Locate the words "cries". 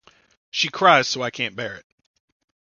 0.69-1.07